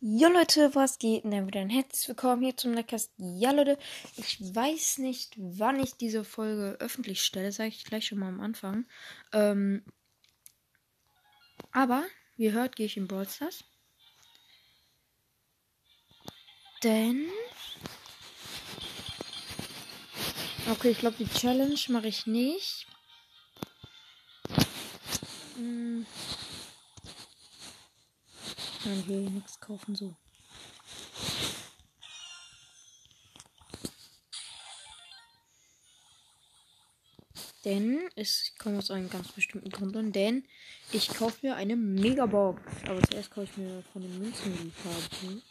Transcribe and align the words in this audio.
Ja 0.00 0.28
Leute, 0.28 0.72
was 0.76 1.00
geht 1.00 1.24
denn 1.24 1.48
wieder? 1.48 1.58
Ein 1.58 1.70
herzlich 1.70 2.06
willkommen 2.06 2.40
hier 2.42 2.56
zum 2.56 2.72
Leckcast. 2.72 3.10
Ja 3.16 3.50
Leute, 3.50 3.76
ich 4.16 4.38
weiß 4.40 4.98
nicht, 4.98 5.34
wann 5.36 5.80
ich 5.80 5.96
diese 5.96 6.22
Folge 6.22 6.76
öffentlich 6.78 7.20
stelle, 7.20 7.50
sage 7.50 7.70
ich 7.70 7.82
gleich 7.82 8.06
schon 8.06 8.20
mal 8.20 8.28
am 8.28 8.40
Anfang. 8.40 8.86
Ähm, 9.32 9.84
aber, 11.72 12.04
wie 12.36 12.44
ihr 12.44 12.52
hört, 12.52 12.76
gehe 12.76 12.86
ich 12.86 12.96
in 12.96 13.08
Brawl 13.08 13.28
Stars. 13.28 13.64
Denn... 16.84 17.26
Okay, 20.70 20.90
ich 20.90 20.98
glaube, 20.98 21.16
die 21.18 21.28
Challenge 21.28 21.80
mache 21.88 22.06
ich 22.06 22.24
nicht. 22.24 22.86
Hm. 25.56 26.06
Nein, 28.88 29.00
ich 29.00 29.08
will 29.08 29.20
hier 29.20 29.30
nichts 29.30 29.60
kaufen, 29.60 29.94
so. 29.94 30.14
Denn 37.66 38.08
es 38.16 38.54
kommt 38.58 38.78
aus 38.78 38.90
einem 38.90 39.10
ganz 39.10 39.30
bestimmten 39.32 39.68
Grund 39.68 39.94
an, 39.94 40.12
denn 40.12 40.44
ich 40.90 41.08
kaufe 41.08 41.46
mir 41.46 41.56
eine 41.56 41.76
Megabox. 41.76 42.62
Aber 42.86 43.02
zuerst 43.02 43.30
kaufe 43.30 43.48
ich 43.50 43.56
mir 43.58 43.82
von 43.92 44.00
den 44.00 44.18
Münzen 44.18 44.56
die 44.56 44.70
Farbe. 44.70 45.42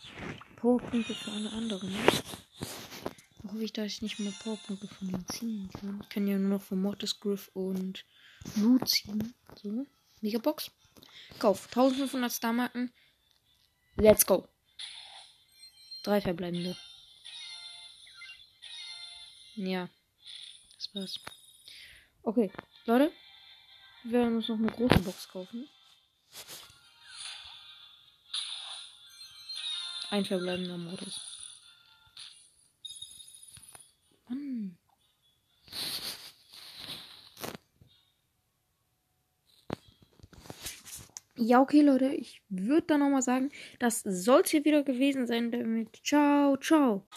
Powerpunkte 0.56 1.14
für 1.14 1.32
alle 1.32 1.52
anderen. 1.52 1.94
Da 3.44 3.52
hoffe 3.52 3.64
ich, 3.64 3.74
dass 3.74 3.86
ich 3.86 4.02
nicht 4.02 4.20
mehr 4.20 4.34
Powerpunkte 4.44 4.88
von 4.88 5.10
denen 5.10 5.28
ziehen 5.28 5.70
kann. 5.80 6.00
Ich 6.02 6.10
kann 6.10 6.28
ja 6.28 6.40
nur 6.40 6.58
noch 6.58 6.64
von 6.64 6.82
Mortis 6.82 7.20
Griff 7.20 7.52
und 7.54 8.04
Lu 8.56 8.80
ziehen. 8.80 9.36
So. 9.62 9.86
Megabox. 10.22 10.72
Kauf. 11.38 11.68
1500 11.68 12.32
Star-Marken. 12.32 12.92
Let's 14.00 14.24
go. 14.26 14.48
Drei 16.04 16.22
verbleibende. 16.22 16.78
Ja. 19.56 19.90
Das 20.76 20.94
war's. 20.94 21.20
Okay, 22.22 22.52
Leute. 22.86 23.12
Wir 24.04 24.20
werden 24.20 24.36
uns 24.36 24.48
noch 24.50 24.58
eine 24.58 24.72
große 24.72 25.00
Box 25.00 25.28
kaufen. 25.28 25.68
Ein 30.12 30.26
verbleibender 30.26 30.78
Modus. 30.78 31.20
Mann. 34.30 34.57
Ja, 41.40 41.62
okay, 41.62 41.82
Leute, 41.82 42.08
ich 42.08 42.42
würde 42.50 42.88
dann 42.88 43.00
nochmal 43.00 43.22
sagen, 43.22 43.50
das 43.80 44.02
soll 44.02 44.42
es 44.42 44.50
hier 44.52 44.66
wieder 44.66 44.84
gewesen 44.84 45.28
sein 45.28 45.52
damit. 45.52 45.96
Ciao, 46.04 46.58
ciao. 46.58 47.08